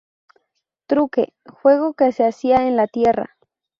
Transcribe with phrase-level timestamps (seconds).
[0.87, 3.37] Truque: Juego que se hacía en la tierra.